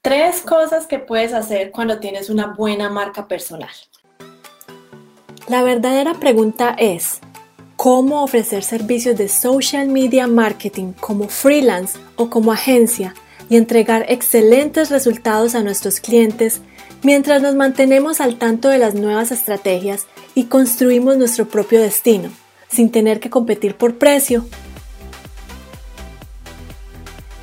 Tres 0.00 0.42
cosas 0.42 0.86
que 0.86 1.00
puedes 1.00 1.32
hacer 1.32 1.72
cuando 1.72 1.98
tienes 1.98 2.30
una 2.30 2.54
buena 2.54 2.88
marca 2.88 3.26
personal. 3.26 3.70
La 5.48 5.64
verdadera 5.64 6.14
pregunta 6.14 6.76
es, 6.78 7.18
¿cómo 7.74 8.22
ofrecer 8.22 8.62
servicios 8.62 9.18
de 9.18 9.28
social 9.28 9.88
media 9.88 10.28
marketing 10.28 10.92
como 10.92 11.28
freelance 11.28 11.98
o 12.14 12.30
como 12.30 12.52
agencia 12.52 13.12
y 13.50 13.56
entregar 13.56 14.06
excelentes 14.08 14.90
resultados 14.90 15.56
a 15.56 15.64
nuestros 15.64 15.98
clientes 15.98 16.60
mientras 17.02 17.42
nos 17.42 17.56
mantenemos 17.56 18.20
al 18.20 18.38
tanto 18.38 18.68
de 18.68 18.78
las 18.78 18.94
nuevas 18.94 19.32
estrategias 19.32 20.06
y 20.36 20.44
construimos 20.44 21.16
nuestro 21.16 21.48
propio 21.48 21.80
destino, 21.80 22.30
sin 22.68 22.92
tener 22.92 23.18
que 23.18 23.30
competir 23.30 23.74
por 23.74 23.98
precio 23.98 24.44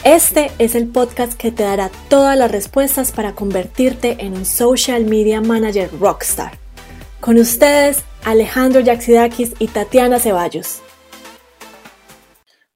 este 0.05 0.51
es 0.59 0.75
el 0.75 0.87
podcast 0.87 1.33
que 1.33 1.51
te 1.51 1.63
dará 1.63 1.89
todas 2.09 2.37
las 2.37 2.51
respuestas 2.51 3.11
para 3.11 3.33
convertirte 3.33 4.23
en 4.23 4.33
un 4.33 4.45
social 4.45 5.03
media 5.03 5.41
manager 5.41 5.89
rockstar. 5.99 6.59
Con 7.19 7.39
ustedes, 7.39 8.03
Alejandro 8.23 8.81
Yaxidakis 8.81 9.55
y 9.57 9.67
Tatiana 9.67 10.19
Ceballos. 10.19 10.83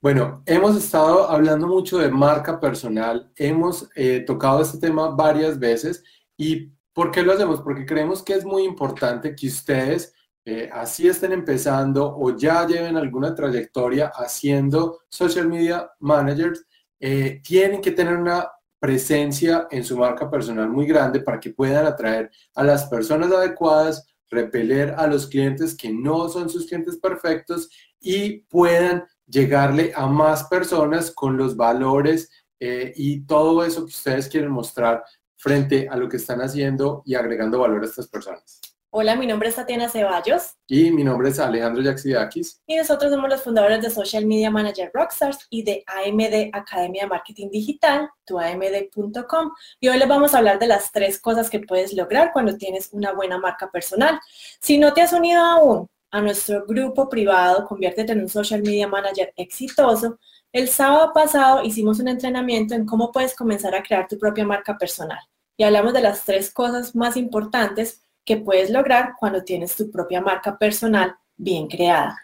Bueno, 0.01 0.41
hemos 0.47 0.75
estado 0.75 1.29
hablando 1.29 1.67
mucho 1.67 1.99
de 1.99 2.09
marca 2.09 2.59
personal, 2.59 3.31
hemos 3.35 3.87
eh, 3.95 4.23
tocado 4.25 4.63
este 4.63 4.79
tema 4.79 5.09
varias 5.09 5.59
veces 5.59 6.03
y 6.35 6.71
¿por 6.93 7.11
qué 7.11 7.21
lo 7.21 7.33
hacemos? 7.33 7.61
Porque 7.61 7.85
creemos 7.85 8.23
que 8.23 8.33
es 8.33 8.43
muy 8.43 8.63
importante 8.63 9.35
que 9.35 9.45
ustedes 9.45 10.15
eh, 10.45 10.67
así 10.73 11.07
estén 11.07 11.33
empezando 11.33 12.11
o 12.17 12.35
ya 12.35 12.65
lleven 12.65 12.97
alguna 12.97 13.35
trayectoria 13.35 14.07
haciendo 14.15 15.01
social 15.09 15.47
media 15.47 15.91
managers, 15.99 16.65
eh, 16.99 17.41
tienen 17.43 17.81
que 17.81 17.91
tener 17.91 18.17
una 18.17 18.49
presencia 18.79 19.67
en 19.71 19.83
su 19.83 19.97
marca 19.97 20.29
personal 20.29 20.69
muy 20.69 20.85
grande 20.85 21.19
para 21.19 21.39
que 21.39 21.51
puedan 21.51 21.85
atraer 21.85 22.31
a 22.55 22.63
las 22.63 22.85
personas 22.85 23.31
adecuadas, 23.31 24.05
repeler 24.29 24.93
a 24.97 25.07
los 25.07 25.27
clientes 25.27 25.75
que 25.75 25.91
no 25.91 26.29
son 26.29 26.49
sus 26.49 26.65
clientes 26.65 26.97
perfectos 26.97 27.69
y 27.99 28.41
puedan 28.41 29.03
llegarle 29.27 29.91
a 29.95 30.07
más 30.07 30.45
personas 30.45 31.11
con 31.11 31.37
los 31.37 31.55
valores 31.55 32.29
eh, 32.59 32.93
y 32.95 33.21
todo 33.21 33.63
eso 33.63 33.81
que 33.81 33.91
ustedes 33.91 34.27
quieren 34.27 34.51
mostrar 34.51 35.03
frente 35.35 35.87
a 35.89 35.95
lo 35.95 36.09
que 36.09 36.17
están 36.17 36.41
haciendo 36.41 37.03
y 37.05 37.15
agregando 37.15 37.59
valor 37.59 37.81
a 37.81 37.85
estas 37.85 38.07
personas. 38.07 38.59
Hola, 38.91 39.15
mi 39.15 39.27
nombre 39.27 39.49
es 39.49 39.55
Tatiana 39.55 39.87
Ceballos. 39.87 40.55
Y 40.65 40.89
mi 40.89 41.03
nombre 41.03 41.29
es 41.29 41.37
Alejandro 41.37 41.83
Yaxidakis. 41.83 42.59
Y 42.65 42.75
nosotros 42.75 43.11
somos 43.11 43.29
los 43.29 43.43
fundadores 43.43 43.83
de 43.83 43.91
Social 43.91 44.25
Media 44.25 44.49
Manager 44.49 44.89
Rockstars 44.91 45.45
y 45.51 45.61
de 45.61 45.83
AMD 45.85 46.49
Academia 46.53 47.03
de 47.03 47.09
Marketing 47.09 47.49
Digital, 47.51 48.09
tuamd.com. 48.25 49.51
Y 49.79 49.89
hoy 49.89 49.99
les 49.99 50.07
vamos 50.07 50.33
a 50.33 50.39
hablar 50.39 50.57
de 50.57 50.65
las 50.65 50.91
tres 50.91 51.21
cosas 51.21 51.51
que 51.51 51.59
puedes 51.59 51.93
lograr 51.93 52.31
cuando 52.33 52.57
tienes 52.57 52.89
una 52.91 53.13
buena 53.13 53.37
marca 53.37 53.69
personal. 53.69 54.19
Si 54.59 54.79
no 54.79 54.91
te 54.91 55.03
has 55.03 55.13
unido 55.13 55.39
aún 55.39 55.87
a 56.09 56.21
nuestro 56.21 56.65
grupo 56.65 57.07
privado, 57.09 57.67
conviértete 57.67 58.13
en 58.13 58.21
un 58.21 58.29
Social 58.29 58.63
Media 58.63 58.87
Manager 58.87 59.31
exitoso. 59.37 60.17
El 60.51 60.67
sábado 60.67 61.11
pasado 61.13 61.63
hicimos 61.63 61.99
un 61.99 62.07
entrenamiento 62.07 62.73
en 62.73 62.87
cómo 62.87 63.11
puedes 63.11 63.35
comenzar 63.35 63.75
a 63.75 63.83
crear 63.83 64.07
tu 64.07 64.17
propia 64.17 64.45
marca 64.45 64.75
personal. 64.79 65.19
Y 65.57 65.63
hablamos 65.63 65.93
de 65.93 66.01
las 66.01 66.25
tres 66.25 66.51
cosas 66.51 66.95
más 66.95 67.17
importantes 67.17 68.01
que 68.29 68.37
puedes 68.37 68.69
lograr 68.69 69.13
cuando 69.19 69.43
tienes 69.43 69.75
tu 69.75 69.89
propia 69.89 70.21
marca 70.21 70.55
personal 70.55 71.15
bien 71.35 71.67
creada. 71.67 72.15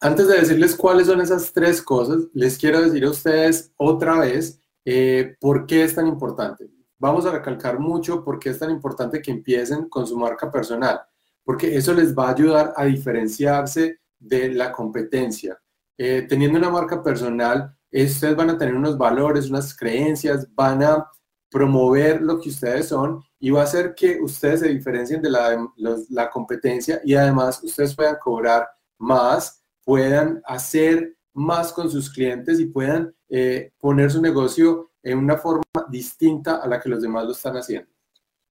Antes 0.00 0.26
de 0.26 0.38
decirles 0.38 0.74
cuáles 0.74 1.08
son 1.08 1.20
esas 1.20 1.52
tres 1.52 1.82
cosas, 1.82 2.22
les 2.32 2.56
quiero 2.56 2.80
decir 2.80 3.04
a 3.04 3.10
ustedes 3.10 3.70
otra 3.76 4.18
vez 4.18 4.58
eh, 4.86 5.36
por 5.38 5.66
qué 5.66 5.84
es 5.84 5.94
tan 5.94 6.06
importante. 6.06 6.70
Vamos 6.98 7.26
a 7.26 7.32
recalcar 7.32 7.78
mucho 7.78 8.24
por 8.24 8.38
qué 8.38 8.48
es 8.48 8.60
tan 8.60 8.70
importante 8.70 9.20
que 9.20 9.30
empiecen 9.30 9.90
con 9.90 10.06
su 10.06 10.16
marca 10.16 10.50
personal, 10.50 11.02
porque 11.44 11.76
eso 11.76 11.92
les 11.92 12.16
va 12.16 12.28
a 12.28 12.32
ayudar 12.32 12.72
a 12.74 12.86
diferenciarse 12.86 14.00
de 14.18 14.54
la 14.54 14.72
competencia. 14.72 15.60
Eh, 15.98 16.24
teniendo 16.26 16.58
una 16.58 16.70
marca 16.70 17.02
personal, 17.02 17.76
ustedes 17.90 18.34
van 18.34 18.48
a 18.48 18.56
tener 18.56 18.74
unos 18.74 18.96
valores, 18.96 19.50
unas 19.50 19.76
creencias, 19.76 20.48
van 20.54 20.82
a 20.82 21.06
promover 21.52 22.22
lo 22.22 22.40
que 22.40 22.48
ustedes 22.48 22.88
son 22.88 23.22
y 23.38 23.50
va 23.50 23.60
a 23.60 23.64
hacer 23.64 23.94
que 23.94 24.18
ustedes 24.20 24.60
se 24.60 24.68
diferencien 24.68 25.20
de 25.20 25.30
la, 25.30 26.30
competencia 26.30 27.00
y 27.04 27.14
además 27.14 27.62
ustedes 27.62 27.94
puedan 27.94 28.16
cobrar 28.16 28.68
más, 28.98 29.62
puedan 29.84 30.42
hacer 30.46 31.14
más 31.34 31.72
con 31.72 31.90
sus 31.90 32.10
clientes 32.10 32.58
y 32.58 32.66
puedan 32.66 33.14
eh, 33.28 33.70
poner 33.78 34.10
su 34.10 34.22
negocio 34.22 34.92
en 35.02 35.18
una 35.18 35.36
forma 35.36 35.62
distinta 35.88 36.56
a 36.56 36.66
la 36.66 36.80
que 36.80 36.88
los 36.88 37.02
demás 37.02 37.26
lo 37.26 37.32
están 37.32 37.56
haciendo. 37.56 37.90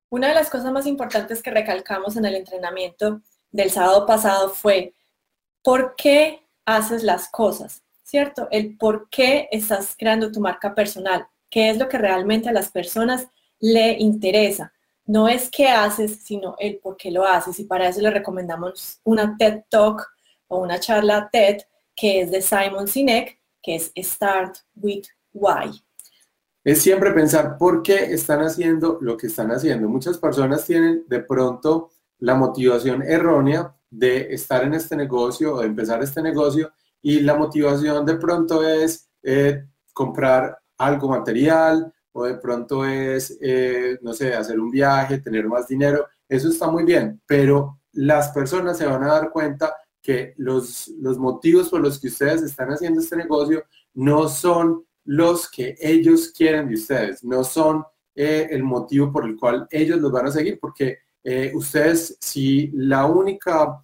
Una 0.10 0.28
de 0.28 0.36
las 0.36 0.50
cosas 0.50 0.72
más 0.72 0.86
importantes 0.86 1.42
que 1.42 1.52
recalcamos 1.52 2.18
en 2.18 2.26
el 2.26 2.36
entrenamiento 2.36 3.22
del 3.50 3.72
sábado 3.72 4.06
pasado 4.06 4.50
fue 4.50 4.94
por 5.64 5.96
qué 5.96 6.48
haces 6.66 7.04
las 7.04 7.30
cosas, 7.30 7.82
¿cierto? 8.04 8.48
El 8.52 8.78
por 8.78 9.10
qué 9.10 9.48
estás 9.52 9.96
creando 9.98 10.32
tu 10.32 10.40
marca 10.40 10.76
personal 10.76 11.28
qué 11.52 11.70
es 11.70 11.78
lo 11.78 11.88
que 11.88 12.00
realmente 12.00 12.50
a 12.50 12.54
las 12.54 12.72
personas 12.72 13.28
le 13.60 14.00
interesa. 14.00 14.74
No 15.06 15.28
es 15.28 15.50
qué 15.52 15.68
haces, 15.68 16.24
sino 16.24 16.56
el 16.58 16.78
por 16.78 16.98
qué 16.98 17.12
lo 17.12 17.26
haces. 17.26 17.60
Y 17.60 17.66
para 17.66 17.90
eso 17.90 18.02
le 18.02 18.10
recomendamos 18.10 19.00
una 19.04 19.36
TED 19.38 19.66
Talk 19.70 20.08
o 20.48 20.60
una 20.60 20.80
charla 20.80 21.30
TED 21.32 21.58
que 21.96 22.22
es 22.22 22.32
de 22.32 22.42
Simon 22.42 22.88
Sinek, 22.88 23.40
que 23.62 23.76
es 23.76 23.92
Start 23.96 24.58
with 24.76 25.06
Why. 25.34 25.70
Es 26.64 26.82
siempre 26.82 27.12
pensar 27.12 27.58
por 27.58 27.84
qué 27.84 28.14
están 28.14 28.40
haciendo 28.40 28.98
lo 29.02 29.18
que 29.18 29.28
están 29.28 29.52
haciendo. 29.52 29.90
Muchas 29.90 30.18
personas 30.18 30.66
tienen 30.66 31.06
de 31.08 31.20
pronto 31.20 31.92
la 32.20 32.36
motivación 32.36 33.02
errónea 33.02 33.76
de 33.90 34.34
estar 34.34 34.64
en 34.64 34.76
este 34.76 34.96
negocio 34.96 35.56
o 35.56 35.60
de 35.60 35.68
empezar 35.68 36.02
este 36.02 36.22
negocio 36.22 36.72
y 37.02 37.20
la 37.20 37.36
motivación 37.36 38.06
de 38.06 38.16
pronto 38.16 38.64
es 38.64 39.10
eh, 39.24 39.66
comprar 39.92 40.61
algo 40.82 41.10
material 41.10 41.94
o 42.14 42.26
de 42.26 42.36
pronto 42.36 42.86
es, 42.86 43.38
eh, 43.42 43.98
no 44.02 44.14
sé, 44.14 44.34
hacer 44.34 44.60
un 44.60 44.72
viaje, 44.72 45.20
tener 45.20 45.48
más 45.48 45.68
dinero, 45.68 46.08
eso 46.28 46.50
está 46.50 46.70
muy 46.70 46.84
bien, 46.84 47.22
pero 47.26 47.80
las 47.94 48.30
personas 48.30 48.78
se 48.78 48.86
van 48.86 49.04
a 49.04 49.14
dar 49.14 49.32
cuenta 49.32 49.74
que 50.02 50.34
los, 50.38 50.88
los 51.00 51.18
motivos 51.18 51.70
por 51.70 51.82
los 51.82 52.00
que 52.00 52.08
ustedes 52.08 52.42
están 52.42 52.70
haciendo 52.70 53.00
este 53.00 53.16
negocio 53.16 53.64
no 53.94 54.28
son 54.28 54.86
los 55.06 55.50
que 55.50 55.76
ellos 55.80 56.34
quieren 56.36 56.68
de 56.68 56.76
ustedes, 56.76 57.24
no 57.24 57.44
son 57.44 57.84
eh, 58.16 58.48
el 58.50 58.64
motivo 58.64 59.12
por 59.12 59.26
el 59.26 59.38
cual 59.38 59.68
ellos 59.70 60.00
los 60.00 60.12
van 60.12 60.28
a 60.28 60.32
seguir, 60.32 60.60
porque 60.60 60.98
eh, 61.24 61.52
ustedes, 61.54 62.18
si 62.20 62.72
la 62.74 63.06
única 63.06 63.84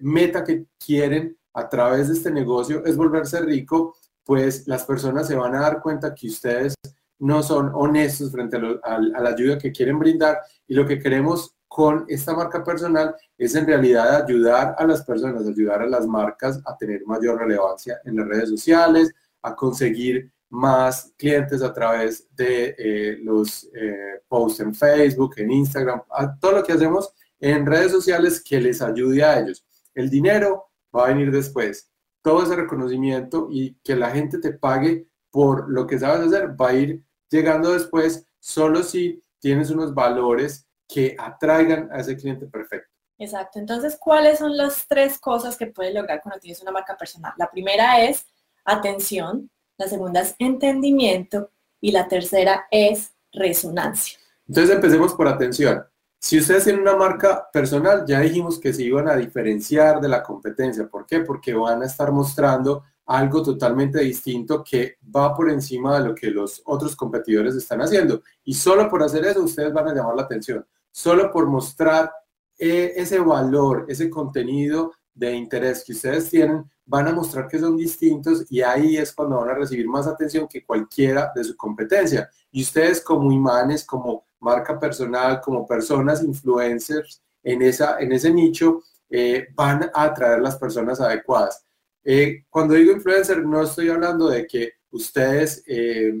meta 0.00 0.44
que 0.44 0.66
quieren 0.84 1.34
a 1.54 1.66
través 1.66 2.08
de 2.08 2.14
este 2.14 2.30
negocio 2.30 2.84
es 2.84 2.94
volverse 2.94 3.40
rico, 3.40 3.96
pues 4.26 4.66
las 4.66 4.84
personas 4.84 5.28
se 5.28 5.36
van 5.36 5.54
a 5.54 5.60
dar 5.60 5.80
cuenta 5.80 6.12
que 6.12 6.26
ustedes 6.26 6.74
no 7.18 7.42
son 7.44 7.70
honestos 7.72 8.32
frente 8.32 8.58
a, 8.82 8.98
la 8.98 9.30
ayuda 9.30 9.56
que 9.56 9.70
quieren 9.72 9.98
brindar 9.98 10.40
y 10.66 10.74
lo 10.74 10.84
que 10.84 10.98
queremos 10.98 11.54
con 11.68 12.04
esta 12.08 12.34
marca 12.34 12.62
personal 12.64 13.14
es 13.38 13.54
en 13.54 13.66
realidad 13.66 14.24
ayudar 14.24 14.74
a 14.78 14.84
las 14.84 15.02
personas, 15.04 15.46
ayudar 15.46 15.82
a 15.82 15.86
las 15.86 16.06
marcas 16.06 16.60
a 16.66 16.76
tener 16.76 17.06
mayor 17.06 17.38
relevancia 17.38 18.00
en 18.04 18.16
las 18.16 18.26
redes 18.26 18.50
sociales, 18.50 19.14
a 19.42 19.54
conseguir 19.54 20.30
más 20.48 21.12
clientes 21.16 21.62
a 21.62 21.72
través 21.72 22.26
de 22.34 22.74
eh, 22.78 23.18
los 23.22 23.64
eh, 23.74 24.22
posts 24.28 24.60
en 24.60 24.74
Facebook, 24.74 25.34
en 25.36 25.52
Instagram, 25.52 26.02
a 26.10 26.36
todo 26.36 26.52
lo 26.52 26.64
que 26.64 26.72
hacemos 26.72 27.12
en 27.38 27.64
redes 27.64 27.92
sociales 27.92 28.42
que 28.42 28.60
les 28.60 28.82
ayude 28.82 29.22
a 29.22 29.38
ellos. 29.38 29.64
El 29.94 30.10
dinero 30.10 30.66
va 30.94 31.04
a 31.04 31.08
venir 31.08 31.30
después 31.30 31.90
todo 32.26 32.42
ese 32.42 32.56
reconocimiento 32.56 33.46
y 33.52 33.74
que 33.84 33.94
la 33.94 34.10
gente 34.10 34.38
te 34.38 34.50
pague 34.50 35.06
por 35.30 35.70
lo 35.70 35.86
que 35.86 35.96
sabes 35.96 36.26
hacer 36.26 36.60
va 36.60 36.70
a 36.70 36.74
ir 36.74 37.04
llegando 37.30 37.72
después 37.72 38.26
solo 38.40 38.82
si 38.82 39.22
tienes 39.38 39.70
unos 39.70 39.94
valores 39.94 40.66
que 40.88 41.14
atraigan 41.16 41.88
a 41.92 42.00
ese 42.00 42.16
cliente 42.16 42.46
perfecto. 42.48 42.90
Exacto. 43.16 43.60
Entonces, 43.60 43.96
¿cuáles 43.96 44.40
son 44.40 44.56
las 44.56 44.88
tres 44.88 45.20
cosas 45.20 45.56
que 45.56 45.68
puedes 45.68 45.94
lograr 45.94 46.20
cuando 46.20 46.40
tienes 46.40 46.60
una 46.62 46.72
marca 46.72 46.96
personal? 46.96 47.32
La 47.38 47.48
primera 47.48 48.02
es 48.02 48.26
atención, 48.64 49.48
la 49.78 49.86
segunda 49.86 50.22
es 50.22 50.34
entendimiento 50.40 51.52
y 51.80 51.92
la 51.92 52.08
tercera 52.08 52.66
es 52.72 53.12
resonancia. 53.30 54.18
Entonces, 54.48 54.74
empecemos 54.74 55.14
por 55.14 55.28
atención. 55.28 55.86
Si 56.26 56.36
ustedes 56.36 56.64
tienen 56.64 56.82
una 56.82 56.96
marca 56.96 57.48
personal, 57.52 58.04
ya 58.04 58.18
dijimos 58.18 58.58
que 58.58 58.72
se 58.72 58.82
iban 58.82 59.08
a 59.08 59.14
diferenciar 59.14 60.00
de 60.00 60.08
la 60.08 60.24
competencia. 60.24 60.88
¿Por 60.88 61.06
qué? 61.06 61.20
Porque 61.20 61.54
van 61.54 61.82
a 61.82 61.86
estar 61.86 62.10
mostrando 62.10 62.82
algo 63.04 63.44
totalmente 63.44 64.00
distinto 64.00 64.64
que 64.68 64.96
va 65.14 65.32
por 65.36 65.48
encima 65.48 65.96
de 65.96 66.08
lo 66.08 66.16
que 66.16 66.32
los 66.32 66.62
otros 66.64 66.96
competidores 66.96 67.54
están 67.54 67.80
haciendo. 67.80 68.22
Y 68.42 68.54
solo 68.54 68.90
por 68.90 69.04
hacer 69.04 69.24
eso, 69.24 69.44
ustedes 69.44 69.72
van 69.72 69.86
a 69.86 69.94
llamar 69.94 70.16
la 70.16 70.22
atención. 70.22 70.66
Solo 70.90 71.30
por 71.30 71.46
mostrar 71.46 72.10
eh, 72.58 72.94
ese 72.96 73.20
valor, 73.20 73.86
ese 73.86 74.10
contenido 74.10 74.94
de 75.14 75.32
interés 75.32 75.84
que 75.84 75.92
ustedes 75.92 76.28
tienen, 76.28 76.68
van 76.86 77.06
a 77.06 77.12
mostrar 77.12 77.46
que 77.46 77.60
son 77.60 77.76
distintos 77.76 78.46
y 78.50 78.62
ahí 78.62 78.96
es 78.96 79.12
cuando 79.12 79.36
van 79.36 79.50
a 79.50 79.54
recibir 79.54 79.86
más 79.86 80.08
atención 80.08 80.48
que 80.48 80.64
cualquiera 80.64 81.30
de 81.36 81.44
su 81.44 81.56
competencia. 81.56 82.28
Y 82.50 82.62
ustedes 82.62 83.00
como 83.00 83.30
imanes, 83.30 83.84
como 83.84 84.24
marca 84.46 84.78
personal, 84.78 85.40
como 85.40 85.66
personas 85.66 86.22
influencers 86.22 87.20
en, 87.42 87.62
esa, 87.62 87.98
en 87.98 88.12
ese 88.12 88.32
nicho, 88.32 88.82
eh, 89.10 89.48
van 89.54 89.90
a 89.92 90.04
atraer 90.04 90.40
las 90.40 90.56
personas 90.56 91.00
adecuadas. 91.00 91.64
Eh, 92.04 92.44
cuando 92.48 92.74
digo 92.74 92.92
influencer, 92.92 93.44
no 93.44 93.62
estoy 93.62 93.88
hablando 93.88 94.28
de 94.28 94.46
que 94.46 94.74
ustedes 94.90 95.64
eh, 95.66 96.14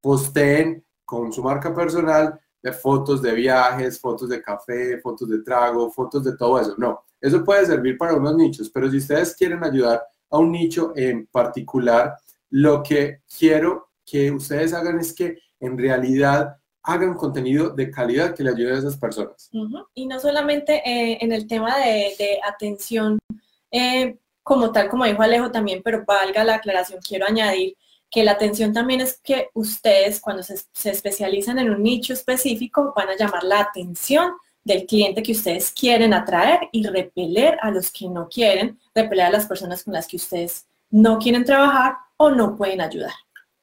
posteen 0.00 0.84
con 1.04 1.32
su 1.32 1.42
marca 1.42 1.74
personal 1.74 2.38
de 2.62 2.72
fotos 2.72 3.22
de 3.22 3.32
viajes, 3.32 3.98
fotos 3.98 4.28
de 4.28 4.42
café, 4.42 5.00
fotos 5.00 5.28
de 5.30 5.42
trago, 5.42 5.90
fotos 5.90 6.24
de 6.24 6.36
todo 6.36 6.60
eso. 6.60 6.74
No, 6.76 7.04
eso 7.20 7.42
puede 7.42 7.64
servir 7.64 7.96
para 7.96 8.14
unos 8.14 8.36
nichos, 8.36 8.68
pero 8.68 8.90
si 8.90 8.98
ustedes 8.98 9.34
quieren 9.34 9.64
ayudar 9.64 10.02
a 10.30 10.38
un 10.38 10.52
nicho 10.52 10.92
en 10.94 11.26
particular, 11.26 12.14
lo 12.50 12.82
que 12.82 13.22
quiero 13.38 13.88
que 14.04 14.30
ustedes 14.30 14.74
hagan 14.74 14.98
es 14.98 15.12
que 15.14 15.38
en 15.60 15.76
realidad 15.76 16.56
hagan 16.88 17.14
contenido 17.14 17.68
de 17.68 17.90
calidad 17.90 18.34
que 18.34 18.42
le 18.42 18.50
ayude 18.50 18.74
a 18.74 18.78
esas 18.78 18.96
personas. 18.96 19.50
Y 19.94 20.06
no 20.06 20.18
solamente 20.18 20.82
eh, 20.88 21.18
en 21.20 21.32
el 21.32 21.46
tema 21.46 21.76
de, 21.76 22.40
atención 22.42 23.18
eh, 23.70 24.16
como 24.42 24.72
tal, 24.72 24.88
como 24.88 25.04
dijo 25.04 25.20
Alejo 25.20 25.50
también, 25.50 25.82
pero 25.84 26.04
valga 26.06 26.44
la 26.44 26.54
aclaración, 26.54 27.00
quiero 27.06 27.26
añadir 27.28 27.76
que 28.10 28.24
la 28.24 28.32
atención 28.32 28.72
también 28.72 29.02
es 29.02 29.20
que 29.22 29.50
ustedes 29.52 30.18
cuando 30.18 30.42
se, 30.42 30.54
especializan 30.90 31.58
en 31.58 31.68
un 31.70 31.82
nicho 31.82 32.14
específico 32.14 32.94
van 32.96 33.10
a 33.10 33.16
llamar 33.16 33.44
la 33.44 33.60
atención 33.60 34.32
del 34.64 34.86
cliente 34.86 35.22
que 35.22 35.32
ustedes 35.32 35.70
quieren 35.70 36.14
atraer 36.14 36.70
y 36.72 36.86
repeler 36.86 37.58
a 37.60 37.70
los 37.70 37.90
que 37.92 38.08
no 38.08 38.30
quieren, 38.30 38.78
repeler 38.94 39.26
a 39.26 39.30
las 39.30 39.44
personas 39.44 39.84
con 39.84 39.92
las 39.92 40.08
que 40.08 40.16
ustedes 40.16 40.66
no 40.90 41.18
quieren 41.18 41.44
trabajar 41.44 41.96
o 42.16 42.30
no 42.30 42.56
pueden 42.56 42.80
ayudar. 42.80 43.12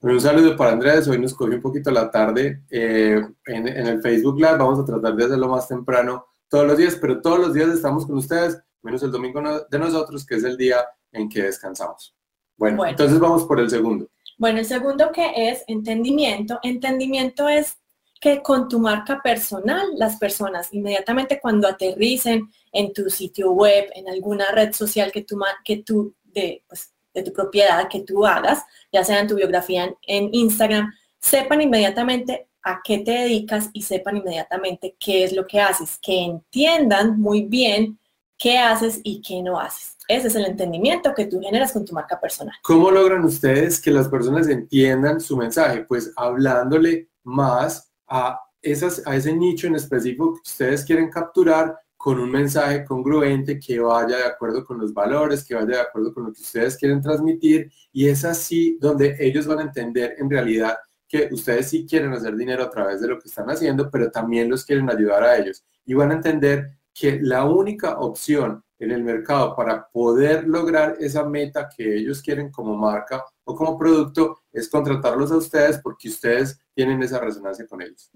Un 0.01 0.21
saludo 0.21 0.55
para 0.55 0.73
Andrés, 0.73 1.07
hoy 1.07 1.19
nos 1.19 1.33
cogió 1.33 1.55
un 1.55 1.61
poquito 1.61 1.89
la 1.89 2.11
tarde 2.11 2.61
eh, 2.69 3.19
en, 3.45 3.67
en, 3.67 3.87
el 3.87 4.01
Facebook 4.01 4.35
Live, 4.35 4.57
vamos 4.57 4.79
a 4.79 4.85
tratar 4.85 5.15
de 5.15 5.25
hacerlo 5.25 5.47
más 5.47 5.67
temprano 5.67 6.25
todos 6.47 6.67
los 6.67 6.77
días, 6.77 6.97
pero 7.01 7.21
todos 7.21 7.39
los 7.39 7.53
días 7.53 7.69
estamos 7.69 8.05
con 8.05 8.17
ustedes, 8.17 8.61
menos 8.81 9.01
el 9.03 9.11
domingo 9.11 9.41
de 9.69 9.79
nosotros, 9.79 10.25
que 10.25 10.35
es 10.35 10.43
el 10.43 10.57
día 10.57 10.77
en 11.11 11.27
que 11.29 11.43
descansamos. 11.43 12.15
bueno. 12.57 12.85
entonces 12.85 13.19
vamos 13.19 13.45
por 13.45 13.59
el 13.59 13.69
segundo. 13.69 14.07
Bueno, 14.37 14.59
el 14.59 14.65
segundo 14.65 15.11
que 15.11 15.49
es 15.49 15.63
entendimiento. 15.67 16.59
Entendimiento 16.61 17.47
es 17.47 17.77
que 18.19 18.41
con 18.41 18.67
tu 18.67 18.79
marca 18.79 19.21
personal, 19.21 19.87
las 19.97 20.17
personas 20.17 20.73
inmediatamente 20.73 21.39
cuando 21.39 21.67
aterricen 21.67 22.49
en 22.71 22.91
tu 22.93 23.09
sitio 23.09 23.51
web, 23.51 23.89
en 23.93 24.09
alguna 24.09 24.51
red 24.51 24.73
social 24.73 25.11
que 25.11 25.23
tú, 25.23 25.39
que 25.63 25.83
tú 25.83 26.15
de, 26.23 26.63
pues, 26.67 26.94
de 27.15 27.23
tu 27.23 27.33
propiedad, 27.33 27.87
que 27.89 28.01
tú 28.01 28.25
hagas, 28.25 28.63
ya 28.91 29.03
sea 29.03 29.21
en 29.21 29.27
tu 29.27 29.35
biografía 29.35 29.91
en, 30.05 30.29
Instagram, 30.33 30.93
sepan 31.19 31.61
inmediatamente 31.61 32.49
a 32.61 32.81
qué 32.83 32.99
te 32.99 33.11
dedicas 33.11 33.69
y 33.73 33.81
sepan 33.81 34.17
inmediatamente 34.17 34.95
qué 34.99 35.23
es 35.23 35.33
lo 35.33 35.47
que 35.47 35.61
haces, 35.61 35.97
que 36.01 36.25
entiendan 36.25 37.19
muy 37.19 37.43
bien 37.43 37.97
qué 38.37 38.57
haces 38.57 38.99
y 39.03 39.21
qué 39.21 39.41
no 39.41 39.59
haces. 39.59 39.95
Ese 40.07 40.27
es 40.27 40.35
el 40.35 40.45
entendimiento 40.45 41.13
que 41.15 41.25
tú 41.25 41.39
generas 41.41 41.71
con 41.71 41.85
tu 41.85 41.93
marca 41.93 42.19
personal. 42.19 42.53
¿Cómo 42.61 42.91
logran 42.91 43.23
ustedes 43.23 43.81
que 43.81 43.91
las 43.91 44.07
personas 44.07 44.47
entiendan 44.47 45.19
su 45.19 45.37
mensaje? 45.37 45.85
Pues 45.85 46.11
hablándole 46.15 47.09
más 47.23 47.91
a, 48.07 48.39
esas, 48.61 49.01
a 49.05 49.15
ese 49.15 49.33
nicho 49.33 49.67
en 49.67 49.75
específico 49.75 50.35
que 50.35 50.41
ustedes 50.41 50.83
quieren 50.83 51.09
capturar 51.09 51.79
con 52.05 52.19
un 52.19 52.29
mensaje 52.29 52.85
congruente 52.85 53.59
que 53.59 53.79
vaya 53.79 54.17
de 54.17 54.25
acuerdo 54.25 54.63
con 54.63 54.77
los 54.77 54.93
valores, 54.93 55.43
que 55.43 55.55
vaya 55.55 55.77
de 55.77 55.79
acuerdo 55.79 56.13
con 56.13 56.25
lo 56.25 56.31
que 56.31 56.43
ustedes 56.43 56.77
quieren 56.77 57.01
transmitir 57.01 57.71
y 57.91 58.07
es 58.07 58.23
así 58.23 58.77
donde 58.79 59.15
ellos 59.19 59.47
van 59.47 59.57
a 59.57 59.63
entender 59.63 60.13
en 60.19 60.29
realidad 60.29 60.77
que 61.07 61.29
ustedes 61.31 61.67
sí 61.67 61.83
quieren 61.89 62.13
hacer 62.13 62.35
dinero 62.35 62.63
a 62.63 62.69
través 62.69 63.01
de 63.01 63.07
lo 63.07 63.17
que 63.17 63.27
están 63.27 63.49
haciendo, 63.49 63.89
pero 63.89 64.11
también 64.11 64.51
los 64.51 64.63
quieren 64.63 64.87
ayudar 64.87 65.23
a 65.23 65.35
ellos 65.35 65.65
y 65.83 65.95
van 65.95 66.11
a 66.11 66.13
entender 66.13 66.77
que 66.93 67.19
la 67.23 67.45
única 67.45 67.97
opción 67.97 68.63
en 68.77 68.91
el 68.91 69.03
mercado 69.03 69.55
para 69.55 69.87
poder 69.87 70.47
lograr 70.47 70.97
esa 70.99 71.27
meta 71.27 71.67
que 71.75 71.95
ellos 71.95 72.21
quieren 72.21 72.51
como 72.51 72.77
marca 72.77 73.25
o 73.45 73.55
como 73.55 73.79
producto 73.79 74.41
es 74.53 74.69
contratarlos 74.69 75.31
a 75.31 75.37
ustedes 75.37 75.79
porque 75.79 76.09
ustedes 76.09 76.59
tienen 76.75 77.01
esa 77.01 77.17
resonancia 77.17 77.65
con 77.65 77.81
ellos. 77.81 78.11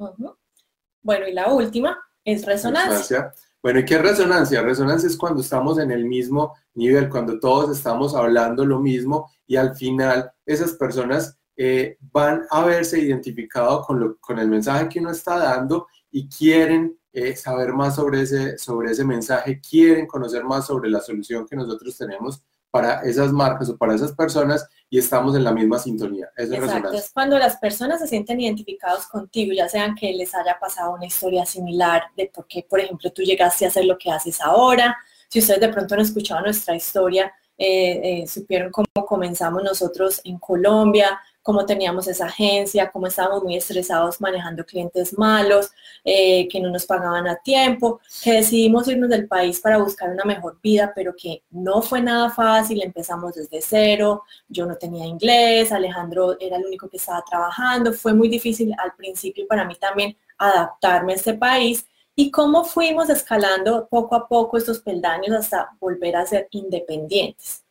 Bueno, 1.02 1.28
y 1.28 1.34
la 1.34 1.52
última 1.52 1.98
es 2.24 2.46
resonancia. 2.46 3.34
Bueno, 3.62 3.80
¿y 3.80 3.86
qué 3.86 3.96
es 3.96 4.02
resonancia? 4.02 4.62
Resonancia 4.62 5.08
es 5.08 5.18
cuando 5.18 5.42
estamos 5.42 5.80
en 5.80 5.92
el 5.92 6.06
mismo 6.06 6.56
nivel, 6.76 7.10
cuando 7.10 7.40
todos 7.40 7.76
estamos 7.76 8.16
hablando 8.16 8.66
lo 8.66 8.80
mismo 8.80 9.30
y 9.46 9.58
al 9.58 9.76
final 9.76 10.32
esas 10.46 10.74
personas 10.74 11.38
eh, 11.58 11.98
van 12.00 12.46
a 12.50 12.64
verse 12.64 13.00
identificado 13.00 13.82
con, 13.82 14.00
lo, 14.00 14.18
con 14.20 14.40
el 14.40 14.48
mensaje 14.48 14.88
que 14.88 15.00
uno 15.00 15.12
está 15.12 15.38
dando 15.38 15.88
y 16.10 16.30
quieren 16.30 16.98
eh, 17.12 17.36
saber 17.36 17.74
más 17.74 17.96
sobre 17.96 18.22
ese, 18.22 18.58
sobre 18.58 18.92
ese 18.92 19.04
mensaje, 19.04 19.60
quieren 19.60 20.08
conocer 20.08 20.46
más 20.46 20.68
sobre 20.68 20.90
la 20.90 21.02
solución 21.02 21.46
que 21.46 21.58
nosotros 21.58 21.98
tenemos 21.98 22.42
para 22.72 23.02
esas 23.02 23.32
marcas 23.32 23.70
o 23.70 23.78
para 23.78 23.96
esas 23.96 24.14
personas 24.14 24.68
y 24.90 25.00
estamos 25.00 25.36
en 25.36 25.44
la 25.44 25.52
misma 25.52 25.80
sintonía. 25.80 26.30
Exacto, 26.38 26.94
es 26.94 27.12
cuando 27.12 27.38
las 27.38 27.58
personas 27.58 28.00
se 28.00 28.08
sienten 28.08 28.40
identificados 28.40 29.08
contigo, 29.08 29.54
ya 29.54 29.68
sean 29.68 29.96
que 29.96 30.14
les 30.14 30.34
haya 30.36 30.58
pasado 30.60 30.94
una 30.94 31.06
historia 31.06 31.46
similar 31.46 32.04
de 32.16 32.32
por 32.34 32.48
qué, 32.48 32.66
por 32.68 32.80
ejemplo, 32.80 33.12
tú 33.12 33.22
llegaste 33.22 33.66
a 33.66 33.70
hacer 33.70 33.86
lo 33.86 33.98
que 33.98 34.12
haces 34.12 34.40
ahora. 34.42 34.98
Si 35.28 35.40
ustedes 35.40 35.62
de 35.62 35.70
pronto 35.70 35.96
han 35.96 36.02
escuchado 36.02 36.42
nuestra 36.42 36.76
historia, 36.76 37.32
eh, 37.62 38.22
eh, 38.22 38.28
supieron 38.28 38.72
cómo 38.72 38.88
comenzamos 39.06 39.62
nosotros 39.62 40.22
en 40.24 40.40
Colombia, 40.40 41.20
cómo 41.42 41.66
teníamos 41.66 42.08
esa 42.08 42.28
agencia, 42.28 42.90
cómo 42.90 43.08
estábamos 43.08 43.44
muy 43.44 43.58
estresados 43.58 44.22
manejando 44.22 44.66
clientes 44.66 45.18
malos, 45.18 45.70
eh, 46.06 46.48
que 46.48 46.62
no 46.62 46.70
nos 46.70 46.86
pagaban 46.86 47.28
a 47.28 47.36
tiempo, 47.36 48.00
que 48.24 48.34
decidimos 48.34 48.88
irnos 48.88 49.10
del 49.10 49.28
país 49.28 49.60
para 49.60 49.78
buscar 49.78 50.10
una 50.10 50.24
mejor 50.24 50.58
vida, 50.64 50.94
pero 50.96 51.14
que 51.18 51.44
no 51.52 51.82
fue 51.82 52.02
nada 52.02 52.30
fácil, 52.30 52.82
empezamos 52.82 53.36
desde 53.36 53.62
cero, 53.62 54.24
yo 54.48 54.66
no 54.66 54.78
tenía 54.78 55.06
inglés, 55.06 55.74
Alejandro 55.74 56.38
era 56.40 56.56
el 56.56 56.66
único 56.66 56.88
que 56.88 56.96
estaba 56.96 57.24
trabajando, 57.30 57.92
fue 57.92 58.14
muy 58.14 58.30
difícil 58.30 58.74
al 58.78 58.94
principio 58.96 59.46
para 59.48 59.66
mí 59.66 59.76
también 59.76 60.16
adaptarme 60.38 61.12
a 61.12 61.16
este 61.18 61.34
país 61.34 61.86
y 62.20 62.32
cómo 62.32 62.66
fuimos 62.66 63.10
escalando 63.10 63.88
poco 63.90 64.14
a 64.14 64.28
poco 64.28 64.58
estos 64.58 64.80
peldaños 64.80 65.32
hasta 65.32 65.70
volver 65.80 66.18
a 66.18 66.26
ser 66.26 66.50
independientes. 66.52 67.64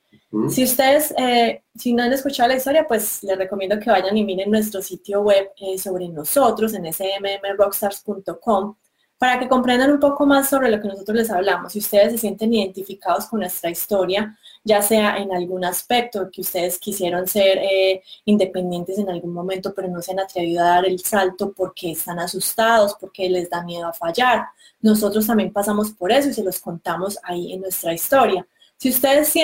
Si 0.49 0.65
ustedes, 0.65 1.13
eh, 1.19 1.65
si 1.75 1.93
no 1.93 2.03
han 2.03 2.15
escuchado 2.15 2.49
la 2.49 2.57
historia, 2.57 2.87
pues 2.89 3.23
les 3.25 3.37
recomiendo 3.37 3.79
que 3.79 3.91
vayan 3.91 4.17
y 4.17 4.25
miren 4.25 4.51
nuestro 4.51 4.81
sitio 4.81 5.21
web 5.21 5.51
eh, 5.59 5.77
sobre 5.77 6.09
nosotros 6.09 6.73
en 6.73 6.91
smmrockstars.com 6.91 8.75
para 9.19 9.41
que 9.41 9.49
comprendan 9.49 9.91
un 9.91 9.99
poco 9.99 10.25
más 10.27 10.49
sobre 10.49 10.71
lo 10.71 10.81
que 10.81 10.87
nosotros 10.89 11.17
les 11.17 11.31
hablamos. 11.31 11.73
Si 11.73 11.81
ustedes 11.81 12.13
se 12.13 12.19
sienten 12.19 12.55
identificados 12.55 13.27
con 13.27 13.41
nuestra 13.41 13.69
historia, 13.69 14.39
ya 14.63 14.81
sea 14.81 15.19
en 15.19 15.33
algún 15.35 15.65
aspecto 15.65 16.31
que 16.31 16.41
ustedes 16.41 16.79
quisieron 16.79 17.27
ser 17.27 17.59
eh, 17.59 18.03
independientes 18.27 18.97
en 18.99 19.11
algún 19.11 19.33
momento, 19.33 19.75
pero 19.75 19.89
no 19.89 20.01
se 20.01 20.13
han 20.13 20.21
atrevido 20.21 20.63
a 20.63 20.69
dar 20.69 20.87
el 20.87 21.01
salto 21.01 21.53
porque 21.53 21.93
están 21.93 22.21
asustados, 22.21 22.97
porque 23.01 23.29
les 23.29 23.51
da 23.51 23.65
miedo 23.65 23.87
a 23.87 23.93
fallar. 23.93 24.47
Nosotros 24.81 25.27
también 25.27 25.53
pasamos 25.53 25.91
por 25.91 26.13
eso 26.13 26.29
y 26.29 26.35
se 26.35 26.45
los 26.45 26.61
contamos 26.61 27.19
ahí 27.25 27.53
en 27.53 27.63
nuestra 27.63 27.93
historia. 27.93 28.47
Si 28.77 28.91
ustedes 28.91 29.35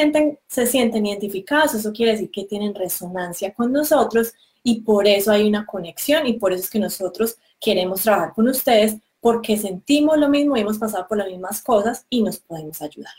se 0.46 0.66
sienten 0.66 1.06
identificados, 1.06 1.74
eso 1.74 1.92
quiere 1.92 2.12
decir 2.12 2.30
que 2.30 2.44
tienen 2.44 2.72
resonancia 2.72 3.52
con 3.52 3.72
nosotros 3.72 4.32
y 4.62 4.82
por 4.82 5.08
eso 5.08 5.32
hay 5.32 5.48
una 5.48 5.66
conexión 5.66 6.26
y 6.28 6.34
por 6.34 6.52
eso 6.52 6.62
es 6.62 6.70
que 6.70 6.78
nosotros 6.78 7.36
queremos 7.60 8.02
trabajar 8.02 8.32
con 8.32 8.48
ustedes 8.48 8.96
porque 9.24 9.56
sentimos 9.56 10.18
lo 10.18 10.28
mismo 10.28 10.54
hemos 10.54 10.76
pasado 10.76 11.08
por 11.08 11.16
las 11.16 11.28
mismas 11.28 11.62
cosas 11.62 12.04
y 12.10 12.22
nos 12.22 12.40
podemos 12.40 12.82
ayudar. 12.82 13.14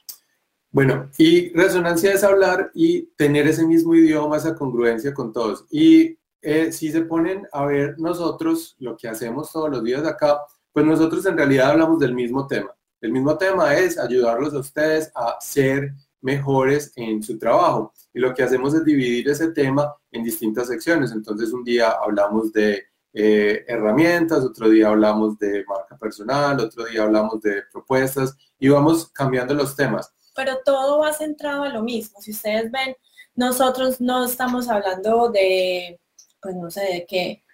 Bueno, 0.70 1.10
y 1.18 1.50
resonancia 1.50 2.14
es 2.14 2.24
hablar 2.24 2.70
y 2.76 3.08
tener 3.18 3.48
ese 3.48 3.66
mismo 3.66 3.96
idioma, 3.96 4.38
esa 4.38 4.54
congruencia 4.54 5.16
con 5.16 5.34
todos. 5.34 5.66
Y 5.72 6.16
eh, 6.44 6.72
si 6.72 6.92
se 6.92 7.02
ponen 7.02 7.48
a 7.52 7.66
ver 7.66 7.98
nosotros 7.98 8.76
lo 8.78 8.96
que 8.96 9.08
hacemos 9.08 9.52
todos 9.52 9.72
los 9.72 9.84
días 9.84 10.06
acá, 10.06 10.42
pues 10.72 10.86
nosotros 10.86 11.26
en 11.26 11.38
realidad 11.38 11.72
hablamos 11.72 11.98
del 11.98 12.14
mismo 12.14 12.46
tema. 12.46 12.70
El 13.02 13.12
mismo 13.12 13.36
tema 13.36 13.74
es 13.74 13.98
ayudarlos 13.98 14.54
a 14.54 14.60
ustedes 14.60 15.12
a 15.16 15.38
ser 15.42 15.92
mejores 16.22 16.94
en 16.98 17.24
su 17.24 17.40
trabajo. 17.40 17.94
Y 18.14 18.20
lo 18.20 18.32
que 18.36 18.44
hacemos 18.44 18.76
es 18.76 18.86
dividir 18.86 19.28
ese 19.28 19.54
tema 19.54 19.92
en 20.12 20.24
distintas 20.24 20.68
secciones. 20.68 21.12
Entonces 21.12 21.52
un 21.52 21.64
día 21.64 21.96
hablamos 22.00 22.54
de 22.54 22.84
eh, 23.18 23.64
herramientas, 23.70 24.44
otro 24.44 24.68
día 24.68 24.90
hablamos 24.90 25.40
de 25.40 25.64
marca 25.66 25.98
personal, 25.98 26.60
otro 26.60 26.84
día 26.84 27.04
hablamos 27.04 27.42
de 27.42 27.64
propuestas 27.72 28.36
y 28.60 28.68
vamos 28.68 29.10
cambiando 29.14 29.54
los 29.54 29.74
temas. 29.74 30.14
Pero 30.36 30.60
todo 30.66 31.00
va 31.00 31.14
centrado 31.14 31.64
a 31.64 31.70
lo 31.70 31.82
mismo. 31.82 32.20
Si 32.20 32.32
ustedes 32.32 32.70
ven, 32.70 32.94
nosotros 33.34 34.02
no 34.02 34.26
estamos 34.26 34.68
hablando 34.68 35.30
de, 35.30 35.98
pues 36.42 36.56
no 36.56 36.70
sé, 36.70 36.82
de 36.82 37.06
qué, 37.08 37.46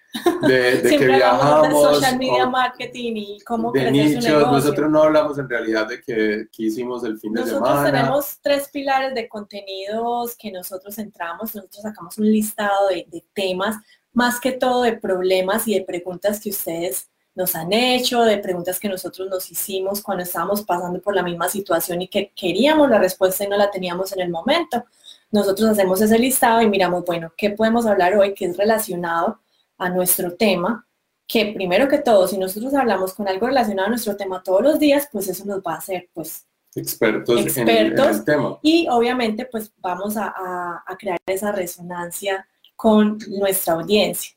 de, 0.48 0.82
que 0.98 1.06
viajamos. 1.06 1.68
De 1.68 1.94
social 1.94 2.18
media 2.18 2.46
marketing 2.46 3.12
y 3.14 3.40
cómo 3.42 3.70
de 3.70 3.88
nichos. 3.90 4.24
Nosotros 4.24 4.90
no 4.90 5.04
hablamos 5.04 5.38
en 5.38 5.48
realidad 5.48 5.86
de 5.86 6.00
que, 6.02 6.48
hicimos 6.58 7.04
el 7.04 7.20
fin 7.20 7.34
de 7.34 7.44
semana. 7.44 7.60
Nosotros 7.60 7.92
tenemos 7.92 8.38
tres 8.42 8.68
pilares 8.68 9.14
de 9.14 9.28
contenidos 9.28 10.34
que 10.36 10.50
nosotros 10.50 10.98
entramos. 10.98 11.54
Nosotros 11.54 11.82
sacamos 11.82 12.18
un 12.18 12.26
listado 12.26 12.88
de, 12.88 13.06
de 13.10 13.24
temas, 13.32 13.76
más 14.12 14.40
que 14.40 14.52
todo 14.52 14.82
de 14.82 14.92
problemas 14.92 15.66
y 15.68 15.74
de 15.74 15.84
preguntas 15.84 16.40
que 16.40 16.50
ustedes 16.50 17.08
nos 17.34 17.54
han 17.54 17.72
hecho, 17.72 18.22
de 18.22 18.38
preguntas 18.38 18.78
que 18.78 18.88
nosotros 18.88 19.28
nos 19.28 19.50
hicimos 19.50 20.02
cuando 20.02 20.22
estábamos 20.22 20.62
pasando 20.62 21.00
por 21.00 21.14
la 21.14 21.22
misma 21.22 21.48
situación 21.48 22.02
y 22.02 22.08
que 22.08 22.30
queríamos 22.36 22.90
la 22.90 22.98
respuesta 22.98 23.44
y 23.44 23.48
no 23.48 23.56
la 23.56 23.70
teníamos 23.70 24.12
en 24.12 24.20
el 24.20 24.30
momento. 24.30 24.84
Nosotros 25.30 25.70
hacemos 25.70 26.00
ese 26.02 26.18
listado 26.18 26.60
y 26.60 26.68
miramos, 26.68 27.04
bueno, 27.06 27.32
¿qué 27.36 27.50
podemos 27.50 27.86
hablar 27.86 28.16
hoy 28.16 28.34
que 28.34 28.46
es 28.46 28.56
relacionado 28.56 29.40
a 29.78 29.88
nuestro 29.88 30.34
tema? 30.34 30.86
Que 31.26 31.52
primero 31.54 31.88
que 31.88 31.98
todo, 31.98 32.28
si 32.28 32.36
nosotros 32.36 32.74
hablamos 32.74 33.14
con 33.14 33.26
algo 33.26 33.46
relacionado 33.46 33.86
a 33.86 33.90
nuestro 33.90 34.14
tema 34.14 34.42
todos 34.42 34.60
los 34.60 34.78
días, 34.78 35.08
pues 35.10 35.28
eso 35.28 35.46
nos 35.46 35.60
va 35.60 35.74
a 35.74 35.78
hacer, 35.78 36.10
pues, 36.12 36.46
expertos, 36.74 37.56
en, 37.56 37.68
el 37.68 38.24
tema. 38.24 38.58
Y 38.60 38.86
obviamente, 38.90 39.46
pues 39.46 39.72
vamos 39.78 40.16
a 40.18 40.84
crear 40.98 41.18
esa 41.26 41.52
resonancia 41.52 42.46
con 42.76 43.18
nuestra 43.28 43.74
audiencia. 43.74 44.32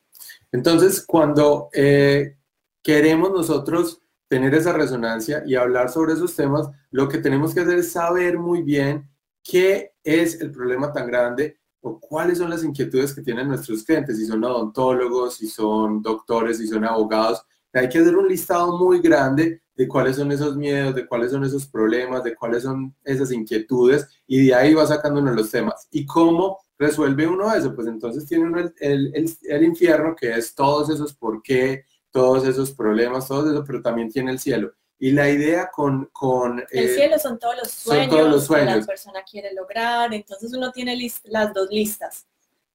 Entonces, 0.51 1.04
cuando 1.06 1.70
eh, 1.74 2.38
queremos 2.82 3.32
nosotros 3.32 4.01
tener 4.27 4.54
esa 4.56 4.74
resonancia 4.74 5.44
y 5.46 5.56
hablar 5.56 5.89
sobre 5.89 6.13
esos 6.13 6.36
temas, 6.36 6.70
lo 6.92 7.08
que 7.10 7.18
tenemos 7.18 7.54
que 7.54 7.62
hacer 7.62 7.80
es 7.80 7.92
saber 7.92 8.38
muy 8.38 8.62
bien 8.62 9.10
qué 9.44 9.94
es 10.04 10.42
el 10.42 10.51
problema 10.51 10.92
tan 10.92 11.08
grande 11.08 11.60
o 11.82 12.00
cuáles 12.00 12.39
son 12.39 12.50
las 12.50 12.63
inquietudes 12.63 13.13
que 13.13 13.22
tienen 13.22 13.48
nuestros 13.48 13.84
clientes, 13.84 14.18
si 14.18 14.25
son 14.25 14.44
odontólogos, 14.44 15.36
si 15.36 15.48
son 15.48 16.01
doctores, 16.01 16.58
si 16.58 16.68
son 16.68 16.84
abogados. 16.84 17.44
Hay 17.74 17.89
que 17.89 18.00
hacer 18.00 18.15
un 18.15 18.27
listado 18.27 18.77
muy 18.77 19.00
grande 19.00 19.62
de 19.75 19.88
cuáles 19.88 20.15
son 20.15 20.32
esos 20.32 20.56
miedos, 20.56 20.96
de 20.96 21.06
cuáles 21.06 21.32
son 21.32 21.44
esos 21.44 21.68
problemas, 21.68 22.24
de 22.24 22.36
cuáles 22.36 22.63
son 22.63 22.96
esas 23.04 23.32
inquietudes 23.32 24.08
y 24.25 24.48
de 24.48 24.56
ahí 24.56 24.74
va 24.74 24.88
sacando 24.88 25.20
uno 25.20 25.34
los 25.34 25.51
temas. 25.51 25.88
¿Y 25.92 26.06
cómo 26.06 26.58
resuelve 26.77 27.27
uno 27.27 27.53
eso? 27.53 27.74
Pues 27.74 27.88
entonces 27.88 28.25
tiene 28.25 28.46
uno 28.46 28.60
el, 28.60 28.74
el, 28.79 29.38
el 29.44 29.63
infierno, 29.63 30.15
que 30.15 30.32
es 30.34 30.53
todos 30.53 30.89
esos 30.89 31.13
por 31.13 31.41
qué, 31.41 31.86
todos 32.12 32.46
esos 32.48 32.72
problemas, 32.72 33.27
todo 33.27 33.50
eso, 33.51 33.63
pero 33.65 33.82
también 33.82 34.10
tiene 34.10 34.32
el 34.32 34.39
cielo. 34.39 34.74
Y 34.98 35.12
la 35.12 35.29
idea 35.29 35.70
con... 35.70 36.10
con 36.13 36.60
el 36.72 36.86
eh, 36.86 36.96
cielo 36.96 37.20
son 37.20 37.38
todos 37.38 37.55
los 37.58 37.72
sueños, 37.72 38.10
todos 38.10 38.29
los 38.29 38.46
sueños 38.46 38.74
que 38.74 38.79
la 38.79 38.86
persona 38.86 39.24
quiere 39.29 39.53
lograr, 39.53 40.13
entonces 40.13 40.53
uno 40.53 40.72
tiene 40.72 40.98
las 41.25 41.53
dos 41.53 41.67
listas. 41.70 42.25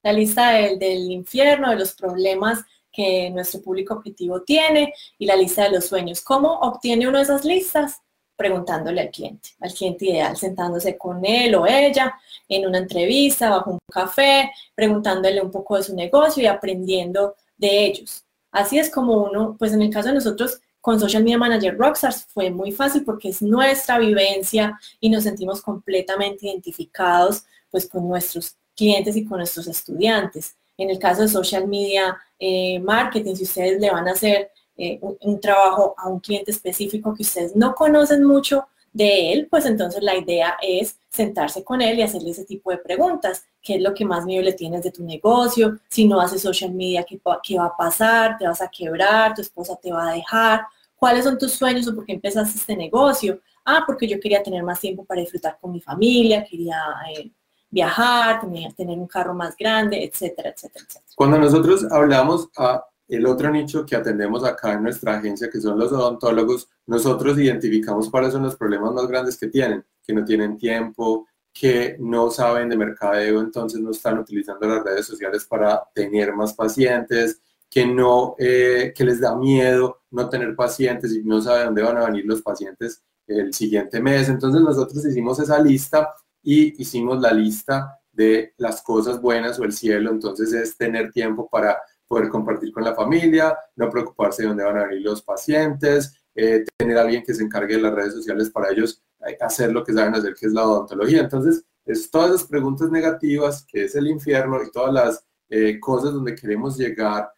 La 0.03 0.13
lista 0.13 0.53
del, 0.53 0.79
del 0.79 1.11
infierno, 1.11 1.71
de 1.71 1.77
los 1.77 1.93
problemas 1.95 2.65
que 2.93 3.31
nuestro 3.31 3.63
público 3.63 3.95
objetivo 3.95 4.43
tiene 4.43 4.93
y 5.19 5.27
la 5.27 5.37
lista 5.37 5.65
de 5.65 5.71
los 5.71 5.87
sueños. 5.87 6.21
¿Cómo 6.23 6.59
obtiene 6.61 7.09
uno 7.09 7.19
esas 7.19 7.45
listas? 7.45 8.01
Preguntándole 8.41 9.03
al 9.03 9.11
cliente, 9.11 9.51
al 9.61 9.71
cliente 9.71 10.07
ideal, 10.07 10.35
sentándose 10.35 10.97
con 10.97 11.23
él 11.27 11.55
o 11.57 11.67
ella 11.67 12.15
en 12.49 12.67
una 12.67 12.79
entrevista, 12.79 13.51
bajo 13.51 13.73
un 13.73 13.79
café, 13.93 14.51
preguntándole 14.75 15.43
un 15.43 15.51
poco 15.51 15.77
de 15.77 15.83
su 15.83 15.95
negocio 15.95 16.43
y 16.43 16.47
aprendiendo 16.47 17.35
de 17.59 17.85
ellos. 17.85 18.25
Así 18.51 18.79
es 18.79 18.89
como 18.89 19.25
uno, 19.25 19.57
pues 19.59 19.75
en 19.75 19.83
el 19.83 19.91
caso 19.91 20.09
de 20.09 20.15
nosotros, 20.15 20.59
con 20.81 20.99
Social 20.99 21.23
Media 21.23 21.37
Manager 21.37 21.77
Rockstars 21.77 22.29
fue 22.33 22.49
muy 22.49 22.73
fácil 22.73 23.05
porque 23.05 23.29
es 23.29 23.43
nuestra 23.43 23.99
vivencia 23.99 24.81
y 25.01 25.11
nos 25.11 25.25
sentimos 25.25 25.61
completamente 25.61 26.47
identificados 26.47 27.45
pues 27.71 27.87
con 27.87 28.09
nuestros 28.09 28.57
clientes 28.75 29.17
y 29.17 29.27
con 29.27 29.37
nuestros 29.37 29.67
estudiantes. 29.67 30.57
En 30.79 30.89
el 30.89 30.99
caso 30.99 31.21
de 31.21 31.29
Social 31.29 31.69
Media 31.69 32.17
eh, 32.39 32.79
Marketing, 32.81 33.35
si 33.35 33.43
ustedes 33.43 33.79
le 33.79 33.91
van 33.91 34.09
a 34.09 34.13
hacer 34.13 34.51
eh, 34.81 35.01
un, 35.03 35.41
trabajo 35.41 35.95
a 35.99 36.09
un 36.09 36.21
cliente 36.21 36.51
específico 36.51 37.15
que 37.15 37.23
ustedes 37.23 37.55
no 37.55 37.75
conocen 37.75 38.25
mucho, 38.25 38.67
de 38.93 39.33
él, 39.33 39.47
pues 39.51 39.67
entonces 39.67 40.03
la 40.03 40.17
idea 40.17 40.57
es 40.61 40.99
sentarse 41.09 41.63
con 41.63 41.81
él 41.81 41.99
y 41.99 42.03
hacerle 42.03 42.31
ese 42.31 42.45
tipo 42.45 42.71
de 42.71 42.79
preguntas. 42.79 43.45
¿Qué 43.63 43.77
es 43.77 43.83
lo 43.83 43.95
que 43.95 44.05
más 44.05 44.25
miedo 44.25 44.43
le 44.43 44.53
tienes 44.53 44.83
de 44.83 44.91
tu 44.91 45.05
negocio? 45.05 45.79
Si 45.89 46.09
no 46.09 46.21
haces 46.21 46.43
social 46.43 46.73
media, 46.73 47.05
¿qué, 47.05 47.21
¿qué, 47.43 47.59
va 47.59 47.67
a 47.67 47.77
pasar? 47.77 48.37
¿Te 48.39 48.47
vas 48.47 48.61
a 48.61 48.69
quebrar? 48.69 49.35
¿Tu 49.35 49.43
esposa 49.43 49.79
te 49.81 49.93
va 49.93 50.11
a 50.11 50.15
dejar? 50.15 50.63
¿Cuáles 50.97 51.25
son 51.25 51.39
tus 51.39 51.53
sueños 51.53 51.87
o 51.89 51.95
por 51.95 52.05
qué 52.05 52.13
empezaste 52.15 52.59
este 52.59 52.77
negocio? 52.77 53.41
Ah, 53.65 53.85
porque 53.87 54.09
yo 54.09 54.19
quería 54.19 54.43
tener 54.43 54.63
más 54.63 54.81
tiempo 54.81 55.05
para 55.05 55.21
disfrutar 55.21 55.59
con 55.61 55.73
mi 55.73 55.81
familia, 55.81 56.45
quería 56.45 56.83
eh, 57.17 57.31
viajar, 57.71 58.41
tener, 58.41 58.73
tener 58.73 58.99
un 58.99 59.07
carro 59.07 59.35
más 59.35 59.57
grande, 59.57 60.03
etcétera, 60.03 60.51
etcétera, 60.51 60.85
etcétera. 60.87 61.15
Cuando 61.15 61.39
nosotros 61.39 61.87
hablamos 61.93 62.49
a 62.57 62.85
el 63.11 63.27
otro 63.27 63.51
nicho 63.51 63.85
que 63.85 63.97
atendemos 63.97 64.45
acá 64.45 64.73
en 64.75 64.85
nuestra 64.85 65.17
agencia, 65.17 65.51
que 65.51 65.61
son 65.61 65.79
los 65.79 65.91
odontólogos, 65.93 66.69
nosotros 66.87 67.39
identificamos 67.39 68.09
cuáles 68.09 68.33
son 68.33 68.45
los 68.45 68.57
problemas 68.57 68.93
más 68.93 69.07
grandes 69.09 69.37
que 69.37 69.49
tienen, 69.49 69.85
que 70.03 70.13
no 70.13 70.25
tienen 70.25 70.57
tiempo, 70.57 71.27
que 71.53 71.97
no 71.99 72.31
saben 72.31 72.69
de 72.69 72.77
mercadeo, 72.77 73.41
entonces 73.41 73.81
no 73.81 73.91
están 73.91 74.19
utilizando 74.19 74.67
las 74.69 74.85
redes 74.85 75.07
sociales 75.07 75.45
para 75.45 75.83
tener 75.93 76.33
más 76.35 76.55
pacientes, 76.55 77.43
que 77.69 77.85
no, 77.85 78.35
eh, 78.39 78.93
que 78.95 79.05
les 79.05 79.21
da 79.21 79.37
miedo 79.37 80.03
no 80.11 80.29
tener 80.29 80.55
pacientes 80.57 81.13
y 81.13 81.23
no 81.23 81.41
saben 81.41 81.67
dónde 81.67 81.83
van 81.83 81.99
a 81.99 82.07
venir 82.07 82.25
los 82.27 82.43
pacientes 82.43 83.03
el 83.27 83.53
siguiente 83.55 84.01
mes. 84.01 84.29
Entonces 84.29 84.61
nosotros 84.61 85.05
hicimos 85.05 85.39
esa 85.39 85.61
lista 85.61 86.13
y 86.43 86.81
hicimos 86.81 87.21
la 87.21 87.33
lista 87.33 88.01
de 88.13 88.55
las 88.57 88.83
cosas 88.83 89.21
buenas 89.21 89.59
o 89.59 89.65
el 89.65 89.73
cielo, 89.73 90.11
entonces 90.11 90.53
es 90.53 90.77
tener 90.77 91.13
tiempo 91.13 91.49
para 91.49 91.79
poder 92.11 92.29
compartir 92.29 92.73
con 92.73 92.83
la 92.83 92.93
familia, 92.93 93.57
no 93.77 93.89
preocuparse 93.89 94.43
de 94.43 94.49
dónde 94.49 94.65
van 94.65 94.79
a 94.79 94.87
venir 94.89 95.03
los 95.03 95.23
pacientes, 95.23 96.13
eh, 96.35 96.65
tener 96.77 96.99
a 96.99 97.03
alguien 97.03 97.23
que 97.23 97.33
se 97.33 97.45
encargue 97.45 97.77
de 97.77 97.83
las 97.83 97.95
redes 97.95 98.15
sociales 98.15 98.51
para 98.51 98.73
ellos 98.73 99.01
eh, 99.29 99.37
hacer 99.41 99.71
lo 99.71 99.85
que 99.85 99.93
saben 99.93 100.17
hacer, 100.17 100.35
que 100.35 100.47
es 100.47 100.53
la 100.53 100.67
odontología. 100.67 101.21
Entonces, 101.21 101.65
es 101.87 102.11
todas 102.11 102.33
las 102.33 102.43
preguntas 102.43 102.91
negativas, 102.91 103.65
que 103.65 103.85
es 103.85 103.95
el 103.95 104.09
infierno, 104.09 104.61
y 104.61 104.73
todas 104.73 104.93
las 104.93 105.25
eh, 105.51 105.79
cosas 105.79 106.13
donde 106.13 106.35
queremos 106.35 106.77
llegar, 106.77 107.31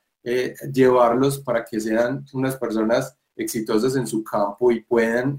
llevarlos 0.73 1.41
para 1.41 1.65
que 1.65 1.79
sean 1.79 2.25
unas 2.33 2.57
personas 2.57 3.15
exitosas 3.37 3.97
en 3.97 4.07
su 4.07 4.23
campo 4.25 4.71
y 4.71 4.81
puedan 4.81 5.37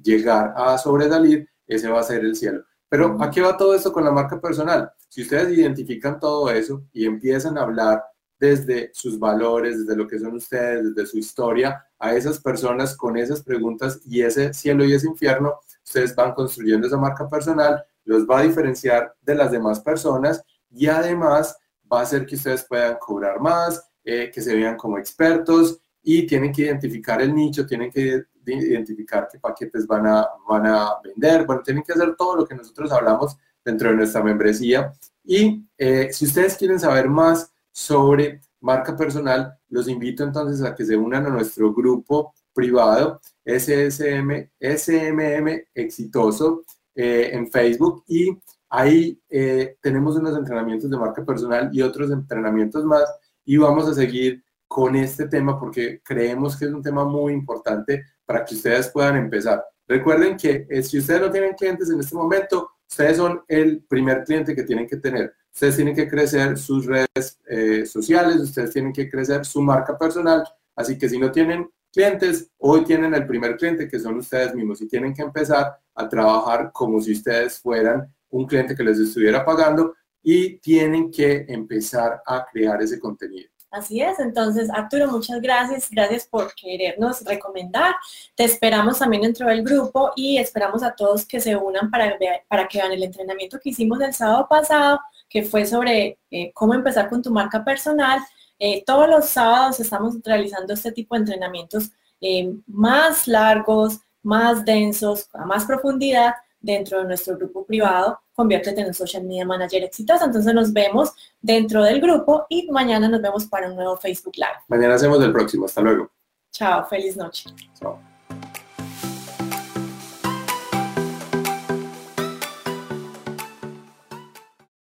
llegar 0.00 0.54
a 0.56 0.78
sobresalir, 0.78 1.46
ese 1.66 1.88
va 1.88 2.00
a 2.00 2.04
ser 2.04 2.24
el 2.24 2.36
cielo. 2.36 2.64
Pero 2.88 3.20
¿a 3.20 3.30
qué 3.30 3.40
va 3.40 3.56
todo 3.56 3.74
esto 3.74 3.92
con 3.92 4.04
la 4.04 4.12
marca 4.12 4.40
personal? 4.40 4.92
Si 5.08 5.22
ustedes 5.22 5.58
identifican 5.58 6.20
todo 6.20 6.48
eso 6.50 6.84
y 6.92 7.04
empiezan 7.04 7.58
a 7.58 7.62
hablar 7.62 8.04
desde 8.38 8.90
sus 8.92 9.18
valores, 9.18 9.78
desde 9.78 9.96
lo 9.96 10.06
que 10.06 10.18
son 10.18 10.34
ustedes, 10.34 10.94
desde 10.94 11.10
su 11.10 11.18
historia, 11.18 11.84
a 11.98 12.14
esas 12.14 12.40
personas 12.40 12.96
con 12.96 13.16
esas 13.16 13.42
preguntas 13.42 14.00
y 14.04 14.22
ese 14.22 14.52
cielo 14.52 14.84
y 14.84 14.92
ese 14.92 15.08
infierno, 15.08 15.60
ustedes 15.84 16.14
van 16.14 16.34
construyendo 16.34 16.86
esa 16.86 16.98
marca 16.98 17.28
personal, 17.28 17.82
los 18.04 18.26
va 18.26 18.40
a 18.40 18.42
diferenciar 18.42 19.14
de 19.22 19.34
las 19.34 19.50
demás 19.50 19.80
personas 19.80 20.42
y 20.70 20.86
además 20.86 21.56
va 21.90 22.00
a 22.00 22.02
hacer 22.02 22.26
que 22.26 22.36
ustedes 22.36 22.64
puedan 22.64 22.96
cobrar 23.00 23.40
más, 23.40 23.82
eh, 24.04 24.30
que 24.32 24.40
se 24.40 24.54
vean 24.54 24.76
como 24.76 24.98
expertos 24.98 25.80
y 26.02 26.26
tienen 26.26 26.52
que 26.52 26.62
identificar 26.62 27.20
el 27.20 27.34
nicho, 27.34 27.66
tienen 27.66 27.90
que 27.90 28.24
identificar 28.44 29.28
qué 29.30 29.40
paquetes 29.40 29.86
van 29.86 30.06
a, 30.06 30.28
van 30.48 30.66
a 30.66 31.00
vender, 31.02 31.44
bueno, 31.44 31.62
tienen 31.62 31.82
que 31.82 31.92
hacer 31.92 32.14
todo 32.14 32.36
lo 32.36 32.46
que 32.46 32.54
nosotros 32.54 32.92
hablamos 32.92 33.36
dentro 33.64 33.90
de 33.90 33.96
nuestra 33.96 34.22
membresía. 34.22 34.92
Y 35.24 35.66
eh, 35.76 36.10
si 36.12 36.26
ustedes 36.26 36.56
quieren 36.56 36.78
saber 36.78 37.08
más, 37.08 37.52
sobre 37.76 38.40
marca 38.60 38.96
personal, 38.96 39.54
los 39.68 39.86
invito 39.86 40.24
entonces 40.24 40.64
a 40.64 40.74
que 40.74 40.86
se 40.86 40.96
unan 40.96 41.26
a 41.26 41.28
nuestro 41.28 41.74
grupo 41.74 42.32
privado 42.54 43.20
SSM, 43.44 44.48
SMM 44.58 45.62
Exitoso 45.74 46.64
eh, 46.94 47.28
en 47.34 47.50
Facebook 47.50 48.02
y 48.08 48.34
ahí 48.70 49.20
eh, 49.28 49.76
tenemos 49.82 50.16
unos 50.16 50.38
entrenamientos 50.38 50.88
de 50.90 50.96
marca 50.96 51.22
personal 51.22 51.68
y 51.70 51.82
otros 51.82 52.10
entrenamientos 52.10 52.82
más 52.86 53.04
y 53.44 53.58
vamos 53.58 53.86
a 53.86 53.92
seguir 53.92 54.42
con 54.66 54.96
este 54.96 55.28
tema 55.28 55.60
porque 55.60 56.00
creemos 56.02 56.56
que 56.56 56.64
es 56.64 56.72
un 56.72 56.82
tema 56.82 57.04
muy 57.04 57.34
importante 57.34 58.06
para 58.24 58.42
que 58.42 58.54
ustedes 58.54 58.88
puedan 58.88 59.16
empezar. 59.16 59.62
Recuerden 59.86 60.38
que 60.38 60.66
eh, 60.70 60.82
si 60.82 60.98
ustedes 60.98 61.20
no 61.20 61.30
tienen 61.30 61.52
clientes 61.52 61.90
en 61.90 62.00
este 62.00 62.16
momento, 62.16 62.70
ustedes 62.88 63.18
son 63.18 63.42
el 63.46 63.84
primer 63.84 64.24
cliente 64.24 64.56
que 64.56 64.64
tienen 64.64 64.86
que 64.86 64.96
tener. 64.96 65.34
Ustedes 65.56 65.76
tienen 65.76 65.96
que 65.96 66.06
crecer 66.06 66.58
sus 66.58 66.84
redes 66.84 67.40
eh, 67.48 67.86
sociales, 67.86 68.36
ustedes 68.36 68.72
tienen 68.74 68.92
que 68.92 69.08
crecer 69.08 69.42
su 69.46 69.62
marca 69.62 69.96
personal. 69.96 70.46
Así 70.74 70.98
que 70.98 71.08
si 71.08 71.18
no 71.18 71.32
tienen 71.32 71.70
clientes, 71.90 72.50
hoy 72.58 72.84
tienen 72.84 73.14
el 73.14 73.26
primer 73.26 73.56
cliente 73.56 73.88
que 73.88 73.98
son 73.98 74.18
ustedes 74.18 74.54
mismos 74.54 74.82
y 74.82 74.86
tienen 74.86 75.14
que 75.14 75.22
empezar 75.22 75.80
a 75.94 76.08
trabajar 76.10 76.70
como 76.74 77.00
si 77.00 77.12
ustedes 77.12 77.58
fueran 77.58 78.06
un 78.28 78.44
cliente 78.44 78.76
que 78.76 78.84
les 78.84 78.98
estuviera 78.98 79.46
pagando 79.46 79.94
y 80.22 80.58
tienen 80.58 81.10
que 81.10 81.46
empezar 81.48 82.20
a 82.26 82.44
crear 82.44 82.82
ese 82.82 83.00
contenido. 83.00 83.48
Así 83.70 84.02
es, 84.02 84.18
entonces 84.18 84.68
Arturo, 84.70 85.08
muchas 85.08 85.40
gracias, 85.40 85.88
gracias 85.88 86.26
por 86.26 86.54
querernos 86.54 87.24
recomendar. 87.24 87.94
Te 88.34 88.44
esperamos 88.44 88.98
también 88.98 89.22
dentro 89.22 89.48
del 89.48 89.64
grupo 89.64 90.12
y 90.16 90.36
esperamos 90.36 90.82
a 90.82 90.94
todos 90.94 91.24
que 91.24 91.40
se 91.40 91.56
unan 91.56 91.90
para, 91.90 92.14
para 92.46 92.68
que 92.68 92.76
vean 92.76 92.92
el 92.92 93.04
entrenamiento 93.04 93.58
que 93.58 93.70
hicimos 93.70 93.98
el 94.02 94.12
sábado 94.12 94.46
pasado 94.50 95.00
que 95.28 95.42
fue 95.42 95.66
sobre 95.66 96.18
eh, 96.30 96.52
cómo 96.52 96.74
empezar 96.74 97.08
con 97.08 97.22
tu 97.22 97.30
marca 97.30 97.64
personal. 97.64 98.20
Eh, 98.58 98.82
todos 98.86 99.08
los 99.08 99.26
sábados 99.26 99.80
estamos 99.80 100.16
realizando 100.24 100.72
este 100.72 100.92
tipo 100.92 101.14
de 101.14 101.20
entrenamientos 101.20 101.90
eh, 102.20 102.54
más 102.66 103.28
largos, 103.28 104.00
más 104.22 104.64
densos, 104.64 105.28
a 105.34 105.44
más 105.44 105.64
profundidad 105.64 106.34
dentro 106.60 106.98
de 106.98 107.04
nuestro 107.04 107.36
grupo 107.36 107.64
privado, 107.64 108.20
conviértete 108.34 108.80
en 108.80 108.88
un 108.88 108.94
social 108.94 109.24
media 109.24 109.46
manager 109.46 109.84
exitoso. 109.84 110.24
Entonces 110.24 110.52
nos 110.52 110.72
vemos 110.72 111.12
dentro 111.40 111.82
del 111.82 112.00
grupo 112.00 112.46
y 112.48 112.68
mañana 112.70 113.08
nos 113.08 113.22
vemos 113.22 113.46
para 113.46 113.68
un 113.68 113.76
nuevo 113.76 113.96
Facebook 113.96 114.34
Live. 114.36 114.64
Mañana 114.68 114.94
hacemos 114.94 115.22
el 115.22 115.32
próximo. 115.32 115.66
Hasta 115.66 115.80
luego. 115.80 116.10
Chao, 116.50 116.84
feliz 116.86 117.16
noche. 117.16 117.50
Chao. 117.78 118.05